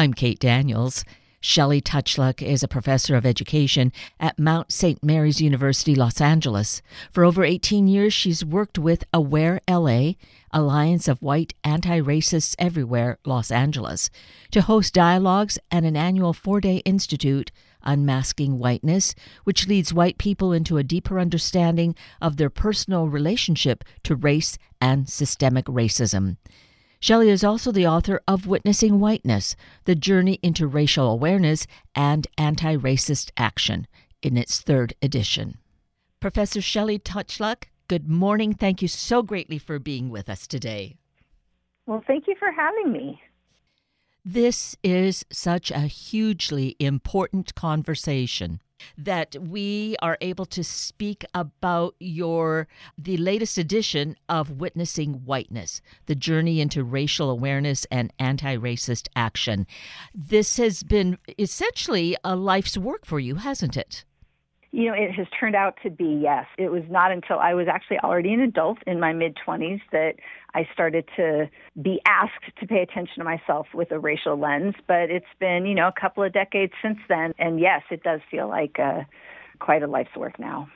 [0.00, 1.04] I'm Kate Daniels.
[1.42, 5.04] Shelly Tochluk is a professor of education at Mount St.
[5.04, 6.80] Mary's University, Los Angeles.
[7.12, 10.12] For over 18 years, she's worked with Aware LA,
[10.52, 14.08] Alliance of White Anti Racists Everywhere, Los Angeles,
[14.52, 19.14] to host dialogues and an annual four day institute, Unmasking Whiteness,
[19.44, 25.10] which leads white people into a deeper understanding of their personal relationship to race and
[25.10, 26.38] systemic racism.
[27.02, 32.76] Shelly is also the author of Witnessing Whiteness The Journey into Racial Awareness and Anti
[32.76, 33.86] Racist Action
[34.20, 35.56] in its third edition.
[36.20, 38.52] Professor Shelly Tochluk, good morning.
[38.52, 40.98] Thank you so greatly for being with us today.
[41.86, 43.18] Well, thank you for having me.
[44.22, 48.60] This is such a hugely important conversation
[48.96, 56.14] that we are able to speak about your the latest edition of Witnessing Whiteness, the
[56.14, 59.66] journey into racial awareness and anti-racist action.
[60.14, 64.04] This has been essentially a life's work for you, hasn't it?
[64.72, 66.46] You know, it has turned out to be yes.
[66.56, 70.14] It was not until I was actually already an adult in my mid 20s that
[70.54, 71.50] I started to
[71.82, 74.74] be asked to pay attention to myself with a racial lens.
[74.86, 77.34] But it's been, you know, a couple of decades since then.
[77.38, 79.02] And yes, it does feel like uh,
[79.58, 80.68] quite a life's work now.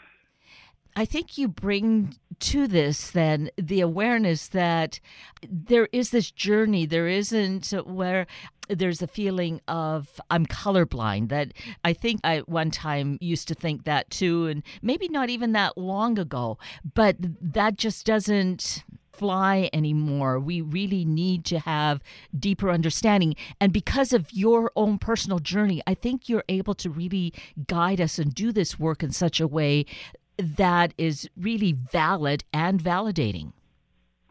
[0.96, 5.00] I think you bring to this then the awareness that
[5.48, 6.86] there is this journey.
[6.86, 8.26] There isn't where
[8.68, 11.52] there's a feeling of I'm colorblind that
[11.84, 15.76] I think I one time used to think that too, and maybe not even that
[15.76, 16.58] long ago,
[16.94, 20.40] but that just doesn't fly anymore.
[20.40, 22.02] We really need to have
[22.36, 23.36] deeper understanding.
[23.60, 27.32] And because of your own personal journey, I think you're able to really
[27.66, 29.86] guide us and do this work in such a way
[30.36, 33.52] that is really valid and validating.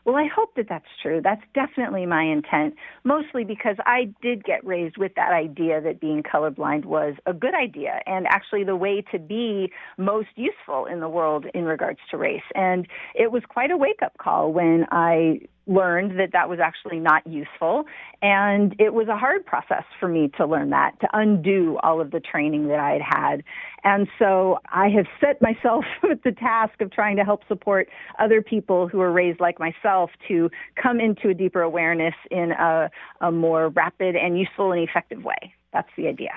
[0.06, 1.22] Well, I hope that that's true.
[1.24, 6.24] That's definitely my intent, mostly because I did get raised with that idea that being
[6.24, 11.08] colorblind was a good idea and actually the way to be most useful in the
[11.08, 12.44] world in regards to race.
[12.54, 12.86] And
[13.16, 17.26] it was quite a wake up call when I learned that that was actually not
[17.26, 17.86] useful.
[18.22, 22.12] And it was a hard process for me to learn that, to undo all of
[22.12, 23.44] the training that I had had.
[23.84, 28.42] And so I have set myself with the task of trying to help support other
[28.42, 30.50] people who are raised like myself to
[30.82, 32.90] come into a deeper awareness in a,
[33.22, 35.54] a more rapid and useful and effective way.
[35.74, 36.32] That's the idea.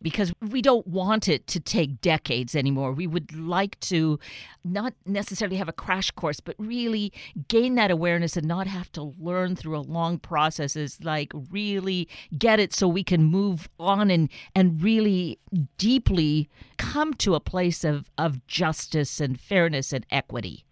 [0.00, 2.92] Because we don't want it to take decades anymore.
[2.92, 4.20] We would like to
[4.64, 7.12] not necessarily have a crash course, but really
[7.48, 10.76] gain that awareness and not have to learn through a long process.
[10.76, 15.40] Is like really get it so we can move on and, and really
[15.76, 20.64] deeply come to a place of, of justice and fairness and equity.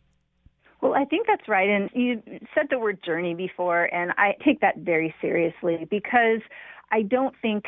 [0.80, 1.68] Well, I think that's right.
[1.68, 2.22] And you
[2.54, 6.40] said the word journey before, and I take that very seriously because
[6.92, 7.64] I don't think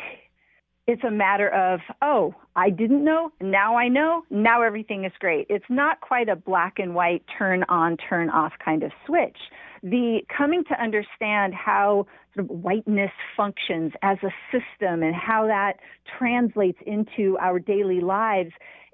[0.89, 5.45] it's a matter of, oh, I didn't know, now I know, now everything is great.
[5.47, 9.37] It's not quite a black and white turn on, turn off kind of switch.
[9.83, 15.73] The coming to understand how sort of whiteness functions as a system and how that
[16.17, 18.49] translates into our daily lives,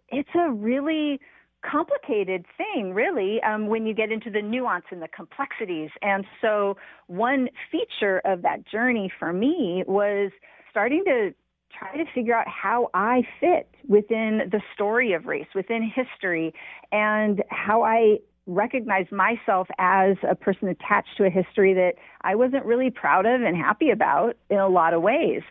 [0.09, 1.21] it's a really
[1.63, 5.91] complicated thing, really, um, when you get into the nuance and the complexities.
[6.01, 6.75] And so,
[7.07, 10.31] one feature of that journey for me was
[10.69, 11.33] starting to
[11.77, 16.53] try to figure out how I fit within the story of race, within history,
[16.91, 22.65] and how I recognize myself as a person attached to a history that I wasn't
[22.65, 25.41] really proud of and happy about in a lot of ways.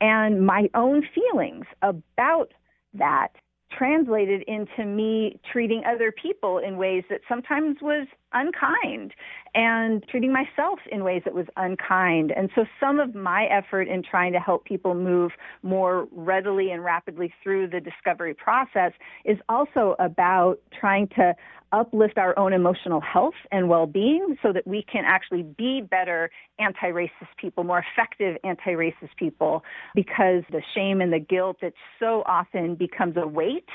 [0.00, 2.52] And my own feelings about
[2.94, 3.28] that
[3.76, 9.12] translated into me treating other people in ways that sometimes was unkind
[9.54, 12.32] and treating myself in ways that was unkind.
[12.36, 15.32] And so some of my effort in trying to help people move
[15.62, 18.92] more readily and rapidly through the discovery process
[19.24, 21.34] is also about trying to
[21.74, 27.10] uplift our own emotional health and well-being so that we can actually be better anti-racist
[27.36, 29.64] people, more effective anti-racist people
[29.94, 33.68] because the shame and the guilt that so often becomes a weight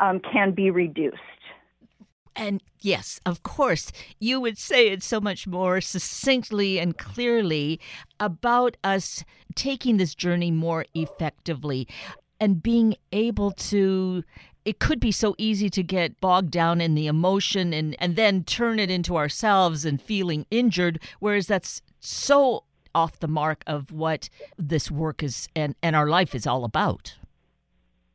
[0.00, 1.16] um, can be reduced.
[2.36, 3.90] And yes, of course,
[4.20, 7.80] you would say it so much more succinctly and clearly
[8.20, 11.88] about us taking this journey more effectively
[12.38, 14.22] and being able to
[14.66, 18.42] it could be so easy to get bogged down in the emotion and, and then
[18.42, 24.28] turn it into ourselves and feeling injured, whereas that's so off the mark of what
[24.58, 27.14] this work is and, and our life is all about.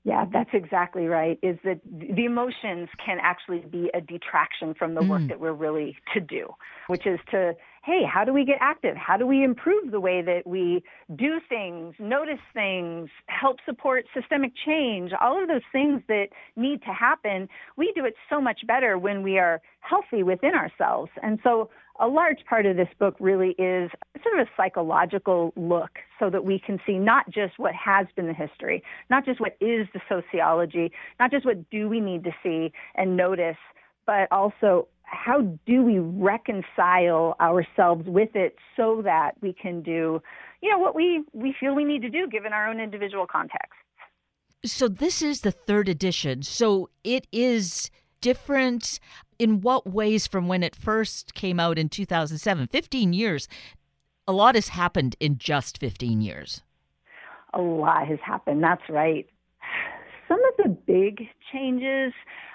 [0.03, 1.39] Yeah, that's exactly right.
[1.41, 5.27] Is that the emotions can actually be a detraction from the work mm.
[5.29, 6.53] that we're really to do,
[6.87, 8.95] which is to hey, how do we get active?
[8.95, 10.83] How do we improve the way that we
[11.15, 16.93] do things, notice things, help support systemic change, all of those things that need to
[16.93, 17.49] happen?
[17.77, 21.09] We do it so much better when we are healthy within ourselves.
[21.23, 23.89] And so a large part of this book really is
[24.21, 28.27] sort of a psychological look so that we can see not just what has been
[28.27, 32.31] the history, not just what is the sociology, not just what do we need to
[32.43, 33.57] see and notice,
[34.05, 40.21] but also how do we reconcile ourselves with it so that we can do,
[40.61, 43.73] you know, what we, we feel we need to do given our own individual context?
[44.63, 46.43] So this is the third edition.
[46.43, 47.91] So it is
[48.21, 48.99] different
[49.37, 52.67] in what ways from when it first came out in 2007?
[52.67, 53.47] 15 years.
[54.27, 56.61] A lot has happened in just 15 years.
[57.53, 58.63] A lot has happened.
[58.63, 59.27] That's right.
[60.27, 62.13] Some of the big changes,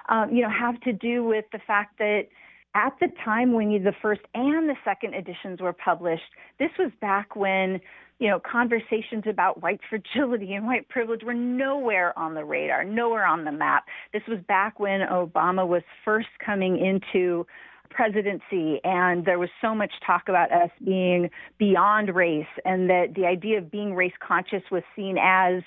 [0.08, 2.28] um, you know, have to do with the fact that
[2.76, 7.34] at the time when the first and the second editions were published, this was back
[7.34, 7.80] when
[8.18, 13.26] you know, conversations about white fragility and white privilege were nowhere on the radar, nowhere
[13.26, 13.84] on the map.
[14.12, 17.46] This was back when Obama was first coming into
[17.88, 23.24] presidency and there was so much talk about us being beyond race and that the
[23.24, 25.62] idea of being race conscious was seen as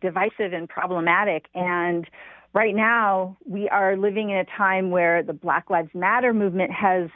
[0.00, 2.06] divisive and problematic and
[2.54, 7.10] right now we are living in a time where the black lives matter movement has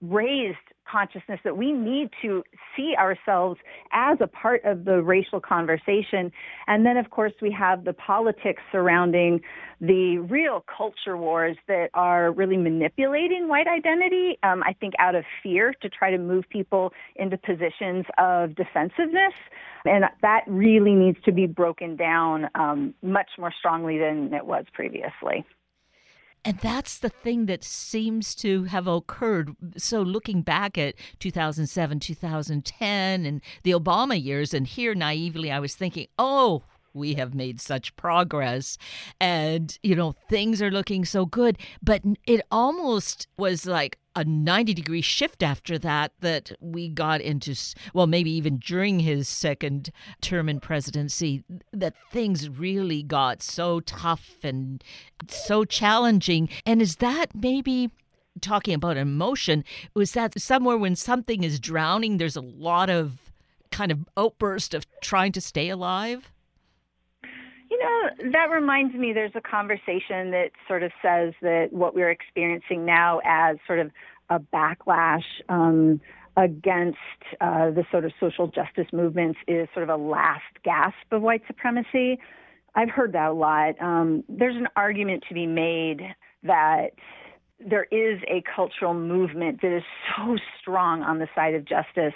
[0.00, 0.56] raised
[0.90, 2.42] consciousness that we need to
[2.76, 3.60] see ourselves
[3.92, 6.30] as a part of the racial conversation.
[6.66, 9.40] And then, of course, we have the politics surrounding
[9.80, 15.24] the real culture wars that are really manipulating white identity, um, I think, out of
[15.42, 19.34] fear to try to move people into positions of defensiveness.
[19.84, 24.64] And that really needs to be broken down um, much more strongly than it was
[24.72, 25.44] previously.
[26.44, 29.56] And that's the thing that seems to have occurred.
[29.78, 35.74] So, looking back at 2007, 2010, and the Obama years, and here naively, I was
[35.74, 36.62] thinking, oh,
[36.94, 38.78] we have made such progress
[39.20, 41.58] and you know things are looking so good.
[41.82, 47.56] But it almost was like a 90 degree shift after that that we got into
[47.92, 51.42] well maybe even during his second term in presidency
[51.72, 54.82] that things really got so tough and
[55.28, 56.48] so challenging.
[56.64, 57.90] And is that maybe
[58.40, 59.64] talking about emotion
[59.94, 63.18] was that somewhere when something is drowning there's a lot of
[63.70, 66.32] kind of outburst of trying to stay alive
[68.32, 73.20] that reminds me there's a conversation that sort of says that what we're experiencing now
[73.24, 73.90] as sort of
[74.30, 76.00] a backlash um,
[76.36, 76.98] against
[77.40, 81.42] uh, the sort of social justice movements is sort of a last gasp of white
[81.46, 82.18] supremacy.
[82.74, 83.80] I've heard that a lot.
[83.80, 86.00] Um, there's an argument to be made
[86.42, 86.90] that
[87.60, 89.84] there is a cultural movement that is
[90.16, 92.14] so strong on the side of justice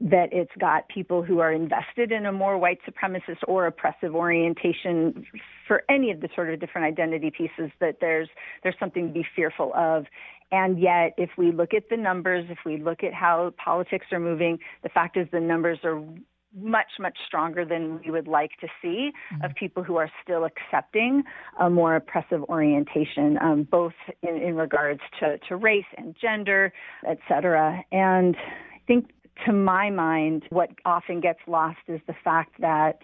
[0.00, 5.26] that it's got people who are invested in a more white supremacist or oppressive orientation
[5.68, 8.28] for any of the sort of different identity pieces that there's
[8.62, 10.06] there's something to be fearful of
[10.52, 14.20] and yet if we look at the numbers if we look at how politics are
[14.20, 16.02] moving the fact is the numbers are
[16.56, 19.44] much much stronger than we would like to see mm-hmm.
[19.44, 21.22] of people who are still accepting
[21.60, 23.92] a more oppressive orientation um, both
[24.22, 26.72] in, in regards to, to race and gender
[27.06, 28.34] et cetera and
[28.74, 29.10] i think
[29.46, 33.00] to my mind, what often gets lost is the fact that,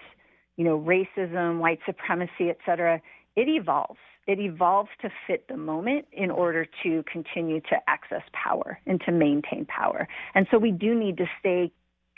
[0.56, 3.00] you know, racism, white supremacy, et cetera,
[3.36, 3.98] it evolves.
[4.26, 9.12] It evolves to fit the moment in order to continue to access power and to
[9.12, 10.08] maintain power.
[10.34, 11.72] And so we do need to stay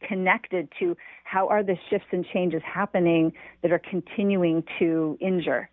[0.06, 3.32] connected to how are the shifts and changes happening
[3.62, 5.68] that are continuing to injure,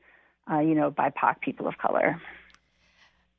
[0.51, 2.19] uh, you know, BIPOC people of color.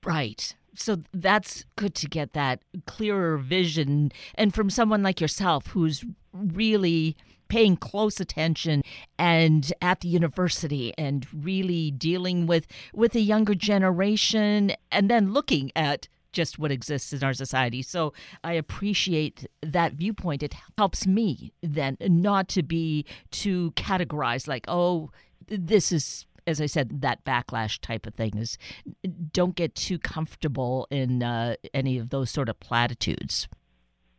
[0.04, 6.04] Right so that's good to get that clearer vision and from someone like yourself who's
[6.32, 7.16] really
[7.48, 8.82] paying close attention
[9.18, 15.70] and at the university and really dealing with with a younger generation and then looking
[15.76, 17.80] at just what exists in our society.
[17.80, 18.12] So
[18.44, 20.42] I appreciate that viewpoint.
[20.42, 25.10] It helps me then not to be too categorized like, oh,
[25.48, 28.58] this is as I said, that backlash type of thing is
[29.32, 33.48] don't get too comfortable in uh, any of those sort of platitudes.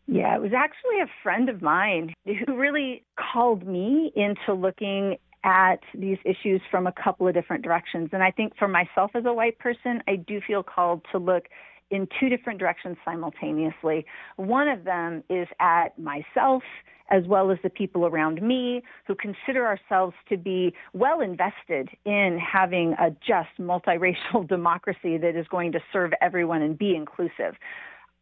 [0.07, 5.79] Yeah, it was actually a friend of mine who really called me into looking at
[5.93, 8.10] these issues from a couple of different directions.
[8.13, 11.46] And I think for myself as a white person, I do feel called to look
[11.89, 14.06] in two different directions simultaneously.
[14.36, 16.63] One of them is at myself
[17.10, 22.38] as well as the people around me who consider ourselves to be well invested in
[22.39, 27.56] having a just multiracial democracy that is going to serve everyone and be inclusive.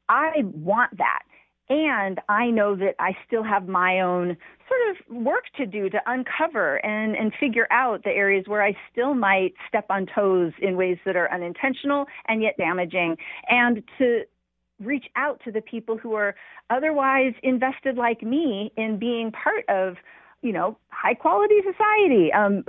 [0.08, 1.24] I want that.
[1.68, 6.00] And I know that I still have my own sort of work to do to
[6.06, 10.78] uncover and, and figure out the areas where I still might step on toes in
[10.78, 13.18] ways that are unintentional and yet damaging.
[13.50, 14.24] And to
[14.80, 16.36] reach out to the people who are
[16.70, 19.96] otherwise invested like me in being part of,
[20.42, 22.32] you know, high quality society.
[22.34, 22.64] Um,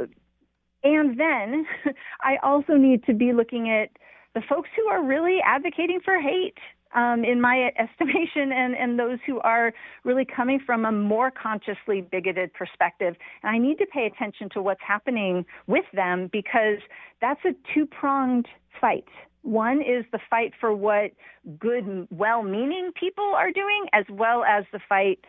[0.84, 1.66] and then
[2.22, 3.90] I also need to be looking at
[4.34, 6.58] the folks who are really advocating for hate.
[6.94, 9.72] Um, in my estimation, and, and those who are
[10.04, 13.16] really coming from a more consciously bigoted perspective.
[13.42, 16.78] And I need to pay attention to what's happening with them because
[17.20, 18.46] that's a two pronged
[18.80, 19.08] fight.
[19.42, 21.12] One is the fight for what
[21.58, 25.20] good, well meaning people are doing, as well as the fight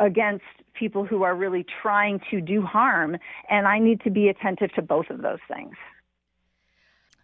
[0.00, 0.44] against
[0.74, 3.16] people who are really trying to do harm.
[3.48, 5.76] And I need to be attentive to both of those things.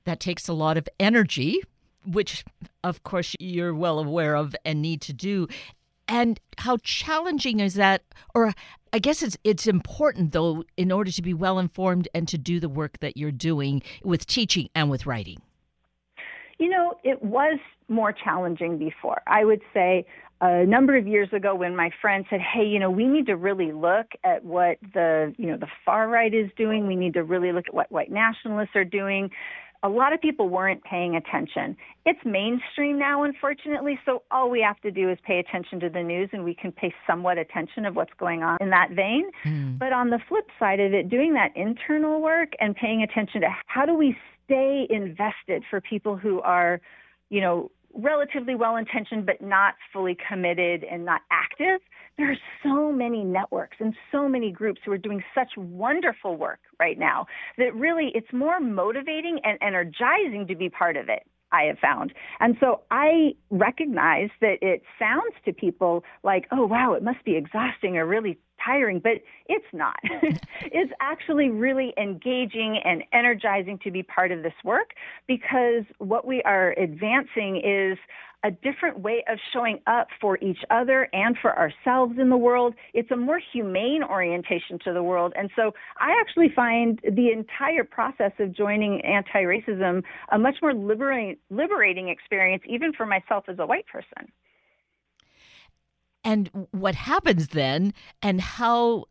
[0.04, 1.60] That takes a lot of energy,
[2.08, 2.44] which,
[2.82, 5.48] of course, you're well aware of and need to do.
[6.08, 8.02] And how challenging is that?
[8.34, 8.54] Or
[8.92, 12.58] I guess it's it's important though in order to be well informed and to do
[12.60, 15.42] the work that you're doing with teaching and with writing.
[16.58, 19.22] You know, it was more challenging before.
[19.26, 20.06] I would say
[20.40, 23.36] a number of years ago when my friend said, "Hey, you know, we need to
[23.36, 26.86] really look at what the, you know, the far right is doing.
[26.86, 29.30] We need to really look at what white nationalists are doing."
[29.84, 31.76] A lot of people weren't paying attention.
[32.04, 36.02] It's mainstream now, unfortunately, so all we have to do is pay attention to the
[36.02, 39.30] news and we can pay somewhat attention of what's going on in that vein.
[39.44, 39.78] Mm.
[39.78, 43.48] But on the flip side of it, doing that internal work and paying attention to
[43.66, 46.80] how do we stay invested for people who are,
[47.30, 51.80] you know, relatively well intentioned but not fully committed and not active.
[52.18, 56.58] There are so many networks and so many groups who are doing such wonderful work
[56.80, 61.22] right now that really it's more motivating and energizing to be part of it.
[61.50, 62.12] I have found.
[62.40, 67.36] And so I recognize that it sounds to people like, oh, wow, it must be
[67.36, 69.96] exhausting or really tiring, but it's not.
[70.62, 74.90] it's actually really engaging and energizing to be part of this work
[75.26, 77.98] because what we are advancing is
[78.44, 82.74] a different way of showing up for each other and for ourselves in the world.
[82.94, 85.32] It's a more humane orientation to the world.
[85.36, 90.72] And so I actually find the entire process of joining anti racism a much more
[90.72, 94.30] liberating, liberating experience, even for myself as a white person.
[96.24, 99.04] And what happens then, and how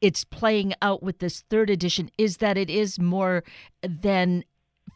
[0.00, 3.44] it's playing out with this third edition, is that it is more
[3.82, 4.44] than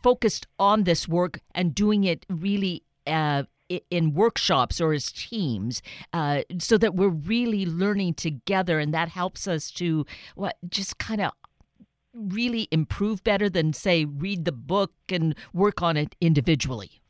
[0.03, 3.45] focused on this work and doing it really uh,
[3.91, 5.83] in workshops or as teams
[6.13, 8.79] uh, so that we're really learning together.
[8.79, 11.33] And that helps us to what just kind of
[12.15, 17.01] really improve better than say read the book and work on it individually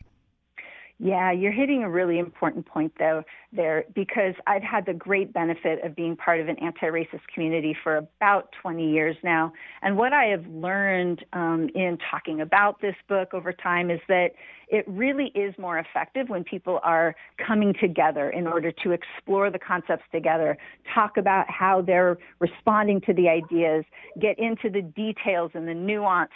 [1.00, 5.84] yeah, you're hitting a really important point though there because I've had the great benefit
[5.84, 9.52] of being part of an anti-racist community for about 20 years now.
[9.82, 14.30] And what I have learned um, in talking about this book over time is that
[14.70, 17.14] it really is more effective when people are
[17.46, 20.58] coming together in order to explore the concepts together,
[20.94, 23.84] talk about how they're responding to the ideas,
[24.20, 26.32] get into the details and the nuance,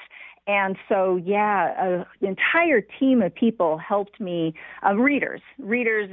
[0.46, 6.10] and so, yeah, an entire team of people helped me, uh, readers, readers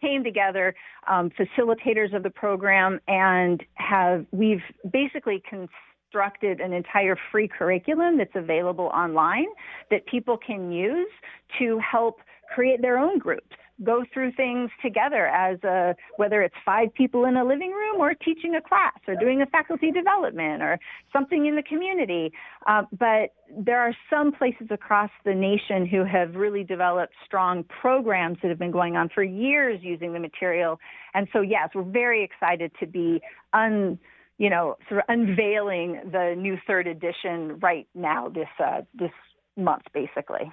[0.00, 0.74] came together,
[1.06, 8.34] um, facilitators of the program, and have we've basically constructed an entire free curriculum that's
[8.34, 9.46] available online
[9.90, 11.10] that people can use
[11.58, 12.18] to help
[12.52, 17.36] create their own groups go through things together as a, whether it's five people in
[17.36, 20.78] a living room or teaching a class or doing a faculty development or
[21.12, 22.32] something in the community.
[22.66, 28.38] Uh, but there are some places across the nation who have really developed strong programs
[28.42, 30.78] that have been going on for years using the material.
[31.14, 33.20] And so, yes, we're very excited to be
[33.52, 33.98] un,
[34.38, 39.12] you know, sort of unveiling the new third edition right now this uh, this
[39.56, 40.50] month, basically.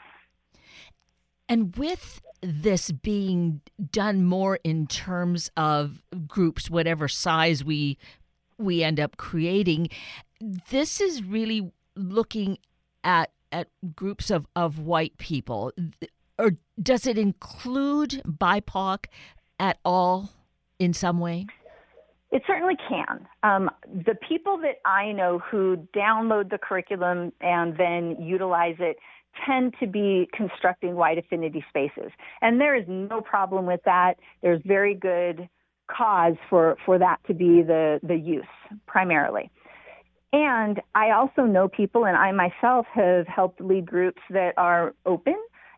[1.50, 7.98] And with this being done more in terms of groups, whatever size we
[8.58, 9.90] we end up creating,
[10.70, 12.60] this is really looking
[13.04, 15.72] at at groups of, of white people.
[16.38, 16.52] Or
[16.82, 19.06] does it include BIPOC
[19.60, 20.30] at all
[20.78, 21.48] in some way?
[22.32, 23.28] It certainly can.
[23.42, 28.98] Um, the people that I know who download the curriculum and then utilize it
[29.46, 32.12] tend to be constructing white affinity spaces.
[32.42, 34.16] And there is no problem with that.
[34.42, 35.50] There's very good
[35.90, 38.46] cause for, for that to be the, the use
[38.88, 39.50] primarily.
[40.32, 45.38] And I also know people, and I myself have helped lead groups that are open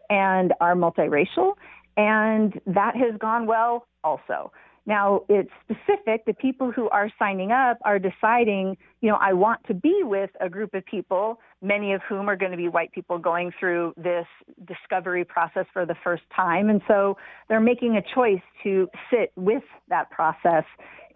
[0.09, 1.53] and are multiracial,
[1.95, 4.51] and that has gone well also.
[4.85, 6.25] Now, it's specific.
[6.25, 10.31] The people who are signing up are deciding, you know, I want to be with
[10.41, 13.93] a group of people, many of whom are going to be white people going through
[13.95, 14.25] this
[14.65, 16.69] discovery process for the first time.
[16.69, 17.17] And so
[17.49, 20.63] they're making a choice to sit with that process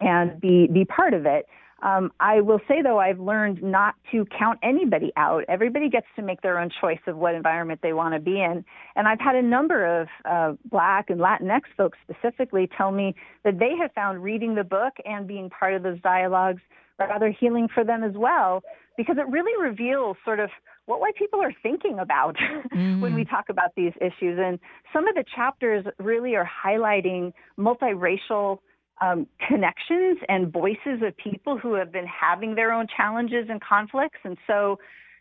[0.00, 1.46] and be, be part of it.
[1.82, 5.44] Um, I will say, though, I've learned not to count anybody out.
[5.46, 8.64] Everybody gets to make their own choice of what environment they want to be in.
[8.94, 13.58] And I've had a number of uh, Black and Latinx folks specifically tell me that
[13.58, 16.62] they have found reading the book and being part of those dialogues
[16.98, 18.62] rather healing for them as well,
[18.96, 20.50] because it really reveals sort of
[20.86, 22.36] what white people are thinking about
[22.72, 23.00] mm.
[23.00, 23.30] when we mm.
[23.30, 24.38] talk about these issues.
[24.42, 24.58] And
[24.92, 28.58] some of the chapters really are highlighting multiracial
[29.00, 34.18] um, connections and voices of people who have been having their own challenges and conflicts.
[34.24, 34.78] And so,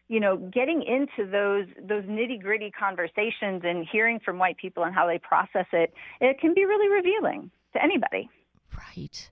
[0.07, 4.95] you know, getting into those those nitty gritty conversations and hearing from white people and
[4.95, 8.29] how they process it, it can be really revealing to anybody.
[8.77, 9.29] Right.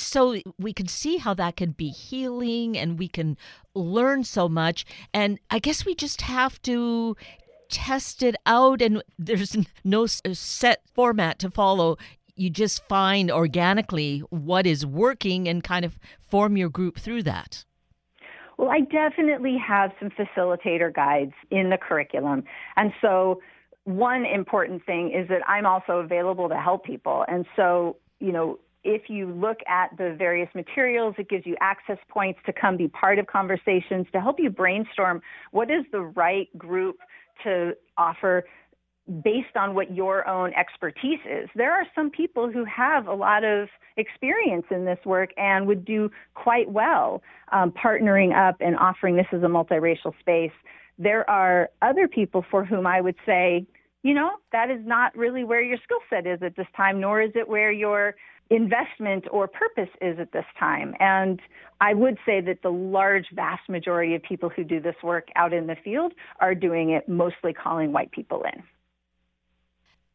[0.00, 3.36] So we can see how that can be healing and we can
[3.74, 4.84] learn so much.
[5.12, 7.16] And I guess we just have to
[7.70, 11.98] test it out and there's no uh, set format to follow
[12.38, 17.64] you just find organically what is working and kind of form your group through that?
[18.56, 22.44] Well, I definitely have some facilitator guides in the curriculum.
[22.76, 23.40] And so,
[23.84, 27.24] one important thing is that I'm also available to help people.
[27.26, 31.98] And so, you know, if you look at the various materials, it gives you access
[32.08, 36.48] points to come be part of conversations to help you brainstorm what is the right
[36.56, 36.96] group
[37.44, 38.44] to offer
[39.22, 41.50] based on what your own expertise is.
[41.54, 43.68] There are some people who have a lot of
[43.98, 49.26] experience in this work and would do quite well um, partnering up and offering this
[49.32, 50.52] as a multiracial space.
[50.98, 53.66] There are other people for whom I would say,
[54.02, 57.20] you know, that is not really where your skill set is at this time, nor
[57.20, 58.14] is it where your
[58.50, 60.94] investment or purpose is at this time.
[61.00, 61.40] And
[61.80, 65.52] I would say that the large, vast majority of people who do this work out
[65.52, 68.62] in the field are doing it mostly calling white people in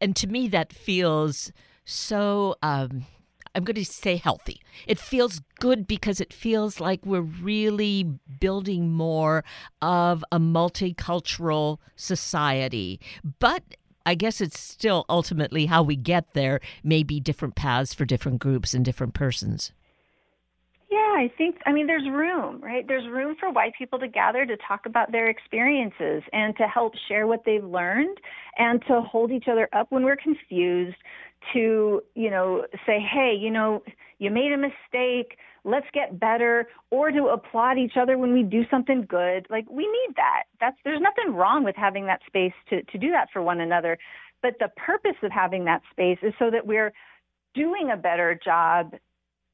[0.00, 1.50] and to me that feels
[1.84, 3.06] so um,
[3.54, 4.60] I'm going to say healthy.
[4.86, 8.04] It feels good because it feels like we're really
[8.40, 9.44] building more
[9.80, 13.00] of a multicultural society.
[13.38, 13.62] But
[14.06, 18.74] I guess it's still ultimately how we get there, maybe different paths for different groups
[18.74, 19.72] and different persons.
[20.90, 22.86] Yeah, I think, I mean, there's room, right?
[22.86, 26.92] There's room for white people to gather to talk about their experiences and to help
[27.08, 28.18] share what they've learned
[28.58, 30.96] and to hold each other up when we're confused
[31.52, 33.82] to, you know, say, hey, you know,
[34.18, 38.62] you made a mistake, let's get better, or to applaud each other when we do
[38.70, 39.46] something good.
[39.50, 40.44] Like, we need that.
[40.60, 43.98] That's, there's nothing wrong with having that space to, to do that for one another.
[44.42, 46.92] But the purpose of having that space is so that we're
[47.54, 48.94] doing a better job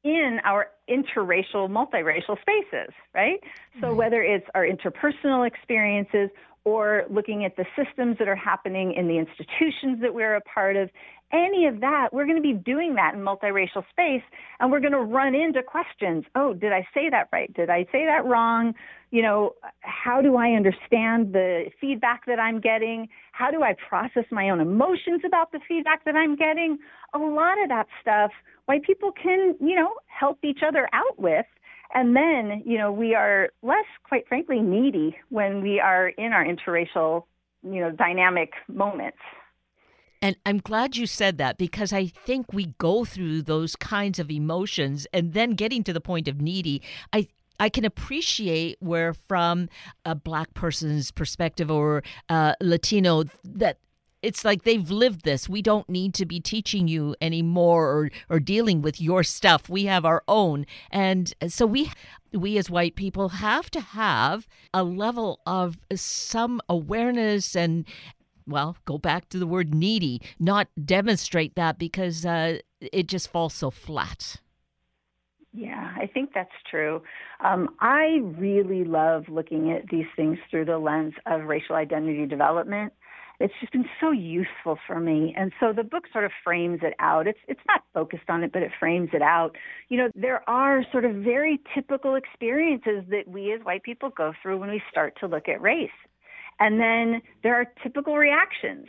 [0.03, 3.39] in our interracial, multiracial spaces, right?
[3.81, 6.31] So whether it's our interpersonal experiences
[6.65, 10.77] or looking at the systems that are happening in the institutions that we're a part
[10.77, 10.91] of,
[11.33, 14.23] any of that, we're going to be doing that in multiracial space
[14.59, 16.25] and we're going to run into questions.
[16.35, 17.53] Oh, did I say that right?
[17.55, 18.75] Did I say that wrong?
[19.13, 23.09] You know, how do I understand the feedback that I'm getting?
[23.33, 26.79] How do I process my own emotions about the feedback that I'm getting?
[27.15, 28.33] A lot of that stuff
[28.67, 31.47] white people can, you know, help each other out with.
[31.93, 36.45] And then, you know, we are less, quite frankly, needy when we are in our
[36.45, 37.25] interracial,
[37.63, 39.19] you know, dynamic moments.
[40.23, 44.31] And I'm glad you said that because I think we go through those kinds of
[44.31, 46.83] emotions and then getting to the point of needy.
[47.13, 49.69] I I can appreciate where, from
[50.07, 53.79] a black person's perspective or uh, Latino, that
[54.23, 55.49] it's like they've lived this.
[55.49, 59.69] We don't need to be teaching you anymore or, or dealing with your stuff.
[59.69, 60.67] We have our own.
[60.91, 61.91] And so we
[62.33, 67.85] we as white people have to have a level of some awareness and
[68.47, 73.55] well, go back to the word needy, not demonstrate that because uh, it just falls
[73.55, 74.37] so flat.
[75.53, 77.03] Yeah, I think that's true.
[77.45, 82.93] Um, I really love looking at these things through the lens of racial identity development
[83.41, 85.35] it's just been so useful for me.
[85.37, 87.27] And so the book sort of frames it out.
[87.27, 89.57] It's it's not focused on it, but it frames it out.
[89.89, 94.33] You know, there are sort of very typical experiences that we as white people go
[94.43, 95.89] through when we start to look at race.
[96.61, 98.87] And then there are typical reactions.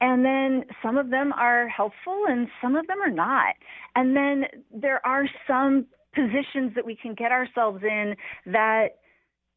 [0.00, 3.54] And then some of them are helpful and some of them are not.
[3.96, 8.14] And then there are some positions that we can get ourselves in
[8.46, 8.98] that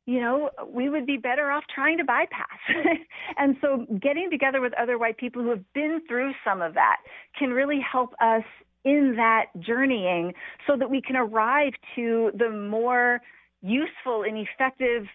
[0.07, 2.57] you know, we would be better off trying to bypass.
[3.37, 6.97] and so getting together with other white people who have been through some of that
[7.37, 8.43] can really help us
[8.85, 10.33] in that journeying
[10.65, 13.19] so that we can arrive to the more
[13.61, 15.07] useful and effective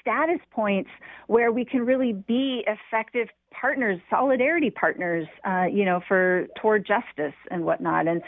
[0.00, 0.90] status points
[1.28, 7.34] where we can really be effective partners, solidarity partners, uh, you know, for toward justice
[7.52, 8.08] and whatnot.
[8.08, 8.20] And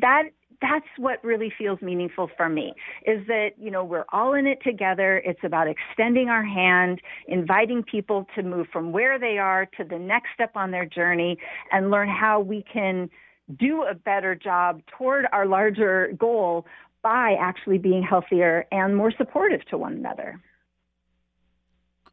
[0.00, 0.24] that
[0.62, 2.72] that's what really feels meaningful for me
[3.04, 5.18] is that you know we're all in it together.
[5.24, 9.98] It's about extending our hand inviting people to move from where they are to the
[9.98, 11.36] next step on their journey
[11.72, 13.10] and learn how we can
[13.58, 16.64] do a better job toward our larger goal
[17.02, 20.40] by actually being healthier and more supportive to one another.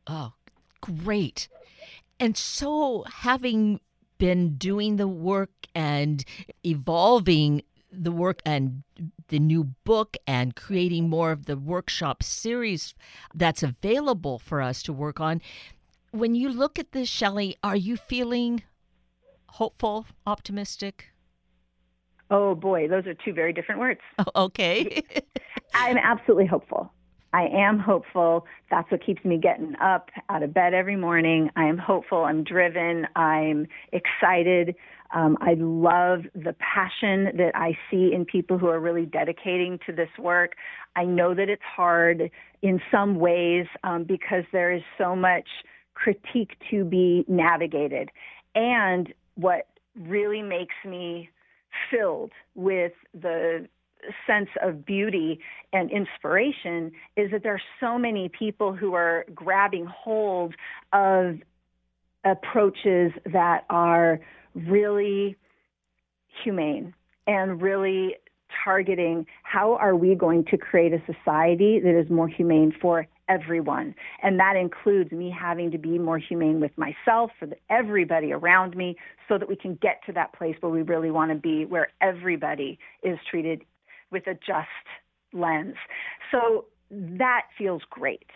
[0.08, 0.34] Oh
[0.82, 1.48] great.
[2.20, 3.80] And so having
[4.18, 6.24] been doing the work and
[6.66, 8.84] evolving the work and
[9.30, 12.93] the new book and creating more of the workshop series
[13.34, 15.41] that's available for us to work on.
[16.12, 18.63] When you look at this, Shelly, are you feeling
[19.47, 21.12] hopeful, optimistic?
[22.32, 24.02] Oh boy, those are two very different words.
[24.19, 25.04] Oh, okay.
[25.73, 26.91] I'm absolutely hopeful.
[27.32, 28.45] I am hopeful.
[28.71, 31.52] That's what keeps me getting up out of bed every morning.
[31.56, 32.23] I am hopeful.
[32.23, 33.08] I'm driven.
[33.15, 34.75] I'm excited.
[35.12, 39.91] Um, I love the passion that I see in people who are really dedicating to
[39.91, 40.54] this work.
[40.95, 42.30] I know that it's hard
[42.62, 45.48] in some ways um, because there is so much
[45.93, 48.10] critique to be navigated.
[48.56, 49.67] And what
[50.00, 51.30] really makes me
[51.91, 53.67] filled with the
[54.26, 55.39] sense of beauty
[55.74, 60.56] and inspiration is that there are so many people who are grabbing hold
[60.93, 61.36] of
[62.24, 64.19] approaches that are
[64.56, 65.36] really
[66.44, 66.94] humane
[67.28, 68.16] and really
[68.64, 73.94] targeting how are we going to create a society that is more humane for everyone.
[74.24, 78.98] And that includes me having to be more humane with myself for everybody around me
[79.28, 81.90] so that we can get to that place where we really want to be where
[82.02, 83.64] everybody is treated
[84.12, 84.68] with a just
[85.32, 85.76] lens.
[86.32, 88.30] So that feels great.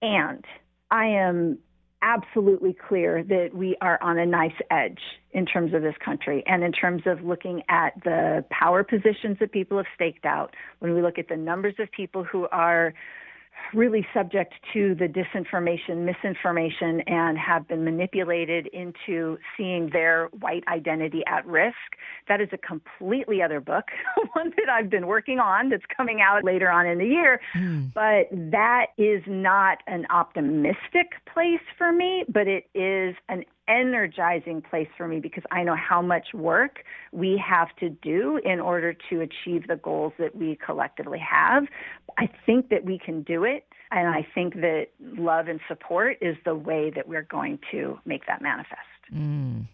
[0.00, 0.44] And
[0.90, 1.58] i am
[2.02, 5.00] absolutely clear that we are on a nice edge
[5.32, 9.52] in terms of this country and in terms of looking at the power positions that
[9.52, 10.54] people have staked out.
[10.80, 12.92] When we look at the numbers of people who are
[13.74, 21.22] really subject to the disinformation, misinformation, and have been manipulated into seeing their white identity
[21.26, 21.76] at risk.
[22.28, 23.84] That is a completely other book,
[24.34, 27.40] one that I've been working on that's coming out later on in the year.
[27.56, 27.92] Mm.
[27.94, 34.88] But that is not an optimistic place for me, but it is an energizing place
[34.96, 36.80] for me because I know how much work
[37.12, 41.64] we have to do in order to achieve the goals that we collectively have.
[42.18, 43.64] I think that we can do it.
[43.90, 48.26] And I think that love and support is the way that we're going to make
[48.26, 48.80] that manifest.
[49.12, 49.66] Mm,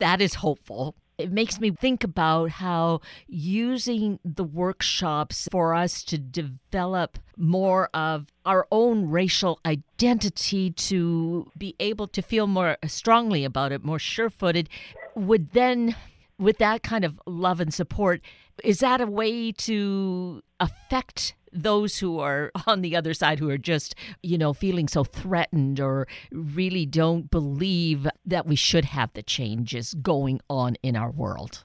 [0.00, 0.96] that is hopeful.
[1.20, 8.26] It makes me think about how using the workshops for us to develop more of
[8.44, 14.30] our own racial identity to be able to feel more strongly about it, more sure
[14.30, 14.68] footed,
[15.14, 15.94] would then,
[16.38, 18.20] with that kind of love and support,
[18.64, 23.58] is that a way to affect those who are on the other side who are
[23.58, 29.22] just, you know, feeling so threatened or really don't believe that we should have the
[29.22, 31.64] changes going on in our world?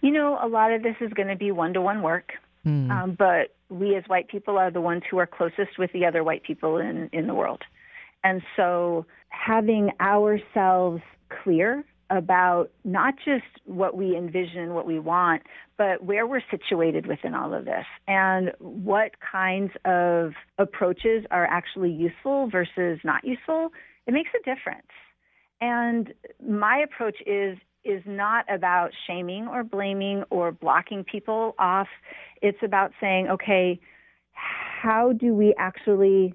[0.00, 2.32] You know, a lot of this is going to be one to one work.
[2.66, 2.90] Mm.
[2.90, 6.22] Um, but we as white people are the ones who are closest with the other
[6.24, 7.62] white people in, in the world.
[8.22, 11.02] And so having ourselves
[11.42, 15.42] clear about not just what we envision, what we want,
[15.78, 21.90] but where we're situated within all of this and what kinds of approaches are actually
[21.90, 23.70] useful versus not useful,
[24.06, 24.88] it makes a difference.
[25.60, 26.12] And
[26.46, 31.88] my approach is is not about shaming or blaming or blocking people off.
[32.42, 33.80] It's about saying, okay,
[34.32, 36.34] how do we actually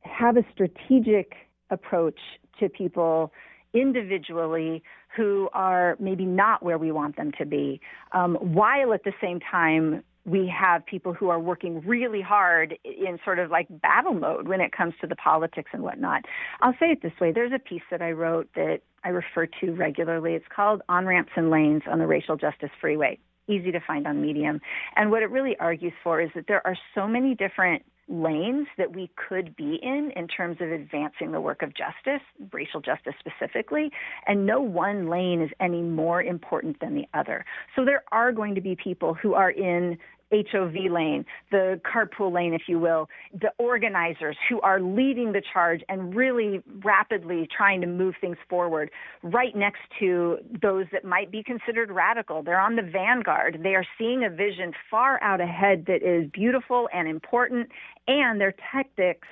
[0.00, 1.32] have a strategic
[1.70, 2.18] approach
[2.60, 3.32] to people
[3.74, 4.82] individually
[5.16, 7.80] who are maybe not where we want them to be,
[8.12, 13.18] um, while at the same time we have people who are working really hard in
[13.24, 16.24] sort of like battle mode when it comes to the politics and whatnot.
[16.60, 19.72] I'll say it this way there's a piece that I wrote that I refer to
[19.72, 20.34] regularly.
[20.34, 23.18] It's called On Ramps and Lanes on the Racial Justice Freeway.
[23.48, 24.60] Easy to find on Medium.
[24.96, 28.94] And what it really argues for is that there are so many different lanes that
[28.94, 33.90] we could be in in terms of advancing the work of justice, racial justice specifically,
[34.26, 37.44] and no one lane is any more important than the other.
[37.74, 39.98] So there are going to be people who are in
[40.32, 45.82] HOV lane, the carpool lane, if you will, the organizers who are leading the charge
[45.88, 48.90] and really rapidly trying to move things forward,
[49.22, 52.42] right next to those that might be considered radical.
[52.42, 53.60] They're on the vanguard.
[53.62, 57.68] They are seeing a vision far out ahead that is beautiful and important,
[58.08, 59.28] and their tactics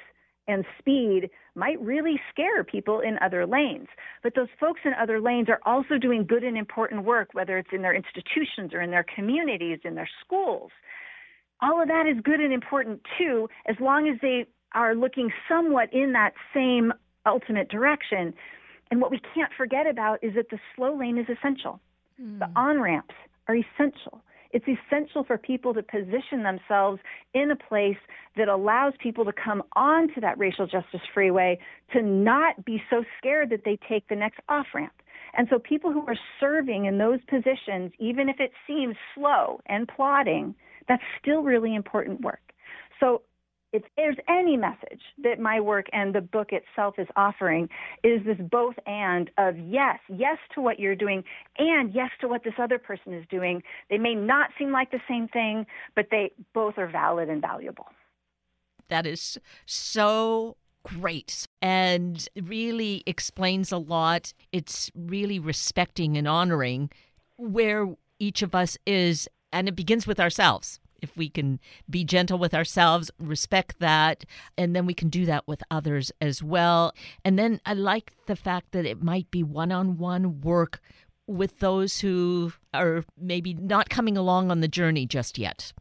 [0.46, 3.88] and speed might really scare people in other lanes.
[4.22, 7.70] But those folks in other lanes are also doing good and important work, whether it's
[7.72, 10.70] in their institutions or in their communities, in their schools.
[11.60, 15.92] All of that is good and important too, as long as they are looking somewhat
[15.92, 16.92] in that same
[17.26, 18.34] ultimate direction.
[18.90, 21.80] And what we can't forget about is that the slow lane is essential.
[22.20, 22.40] Mm.
[22.40, 23.14] The on ramps
[23.48, 24.22] are essential.
[24.54, 27.00] It's essential for people to position themselves
[27.34, 27.98] in a place
[28.36, 31.58] that allows people to come onto that racial justice freeway
[31.92, 34.92] to not be so scared that they take the next off ramp.
[35.36, 39.88] And so people who are serving in those positions, even if it seems slow and
[39.88, 40.54] plodding,
[40.86, 42.52] that's still really important work.
[43.00, 43.22] So
[43.74, 47.68] if there's any message that my work and the book itself is offering
[48.04, 51.24] is this both and of yes yes to what you're doing
[51.58, 53.62] and yes to what this other person is doing.
[53.90, 57.88] They may not seem like the same thing but they both are valid and valuable.
[58.88, 64.32] That is so great and really explains a lot.
[64.52, 66.90] It's really respecting and honoring
[67.38, 67.88] where
[68.20, 72.54] each of us is and it begins with ourselves if we can be gentle with
[72.54, 74.24] ourselves, respect that,
[74.58, 76.92] and then we can do that with others as well.
[77.24, 80.80] And then I like the fact that it might be one on one work
[81.26, 85.72] with those who are maybe not coming along on the journey just yet.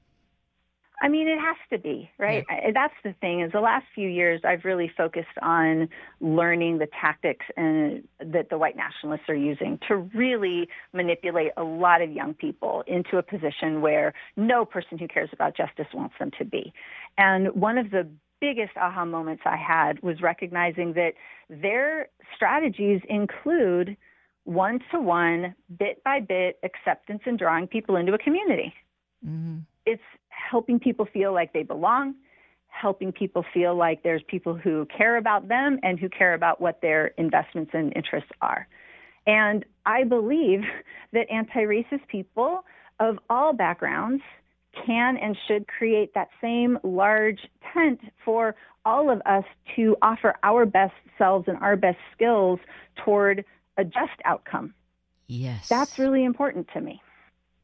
[1.03, 2.45] I mean, it has to be, right?
[2.49, 2.71] Yeah.
[2.73, 5.89] That's the thing is the last few years I've really focused on
[6.21, 12.01] learning the tactics and, that the white nationalists are using to really manipulate a lot
[12.01, 16.31] of young people into a position where no person who cares about justice wants them
[16.37, 16.71] to be.
[17.17, 18.07] And one of the
[18.39, 21.15] biggest aha moments I had was recognizing that
[21.49, 23.97] their strategies include
[24.45, 28.73] one to one, bit by bit acceptance and drawing people into a community.
[29.25, 29.59] Mm-hmm.
[29.85, 30.01] It's
[30.49, 32.15] helping people feel like they belong,
[32.67, 36.82] helping people feel like there's people who care about them and who care about what
[36.82, 38.67] their investments and interests are.
[39.25, 40.62] And I believe
[41.13, 42.65] that anti racist people
[42.99, 44.21] of all backgrounds
[44.86, 47.39] can and should create that same large
[47.73, 49.43] tent for all of us
[49.75, 52.60] to offer our best selves and our best skills
[53.06, 53.45] toward
[53.77, 54.73] a just outcome.
[55.27, 55.69] Yes.
[55.69, 57.01] That's really important to me.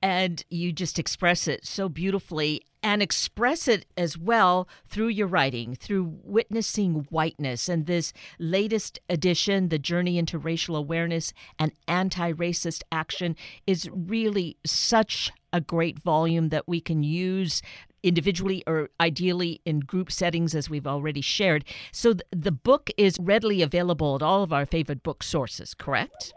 [0.01, 5.75] And you just express it so beautifully and express it as well through your writing,
[5.75, 7.67] through witnessing whiteness.
[7.67, 13.35] And this latest edition, The Journey into Racial Awareness and Anti Racist Action,
[13.67, 17.61] is really such a great volume that we can use
[18.01, 21.65] individually or ideally in group settings, as we've already shared.
[21.91, 26.33] So the book is readily available at all of our favorite book sources, correct?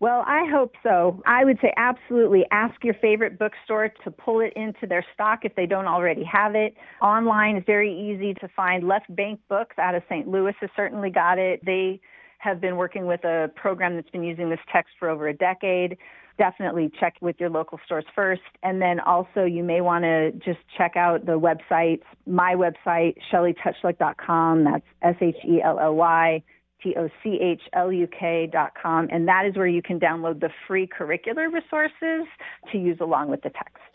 [0.00, 1.22] Well, I hope so.
[1.26, 5.54] I would say absolutely ask your favorite bookstore to pull it into their stock if
[5.54, 6.74] they don't already have it.
[7.02, 8.88] Online is very easy to find.
[8.88, 10.26] Left Bank Books out of St.
[10.26, 11.60] Louis has certainly got it.
[11.66, 12.00] They
[12.38, 15.98] have been working with a program that's been using this text for over a decade.
[16.38, 18.40] Definitely check with your local stores first.
[18.62, 24.64] And then also you may want to just check out the website, my website, shellytochluk.com.
[24.64, 26.42] That's S-H-E-L-L-Y
[26.82, 32.26] T-O-C-H-L-U-K dot com, and that is where you can download the free curricular resources
[32.72, 33.89] to use along with the text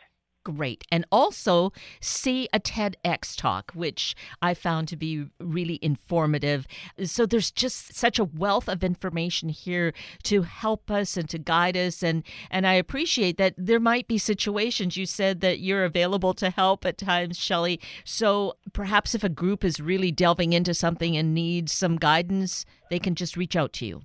[0.45, 0.86] great.
[0.89, 6.65] And also see a TEDx talk, which I found to be really informative.
[7.03, 11.75] So there's just such a wealth of information here to help us and to guide
[11.75, 12.01] us.
[12.01, 16.49] And, and I appreciate that there might be situations you said that you're available to
[16.49, 17.81] help at times, Shelly.
[18.05, 22.99] So perhaps if a group is really delving into something and needs some guidance, they
[22.99, 24.01] can just reach out to you.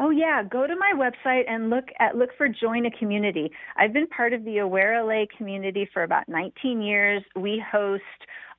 [0.00, 3.50] Oh yeah, go to my website and look at look for join a community.
[3.76, 7.22] I've been part of the Aware LA community for about 19 years.
[7.34, 8.02] We host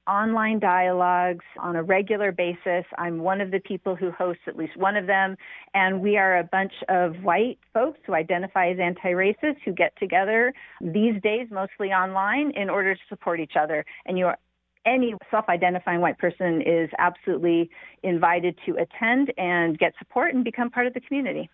[0.06, 2.84] online dialogues on a regular basis.
[2.98, 5.38] I'm one of the people who hosts at least one of them,
[5.74, 10.52] and we are a bunch of white folks who identify as anti-racist who get together
[10.82, 13.86] these days mostly online in order to support each other.
[14.06, 14.38] And you are
[14.90, 17.70] any self identifying white person is absolutely
[18.04, 21.50] invited to attend and get support and become part of the community.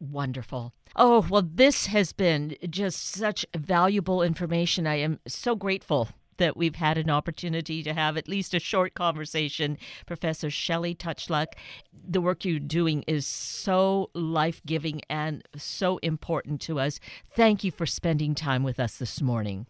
[0.00, 0.72] Wonderful.
[0.96, 4.86] Oh, well, this has been just such valuable information.
[4.86, 8.94] I am so grateful that we've had an opportunity to have at least a short
[8.94, 9.78] conversation.
[10.06, 11.54] Professor Shelly Tochluk,
[11.92, 16.98] the work you're doing is so life giving and so important to us.
[17.34, 19.66] Thank you for spending time with us this morning.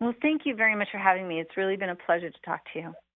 [0.00, 1.40] Well, thank you very much for having me.
[1.40, 2.94] It's really been a pleasure to talk to you.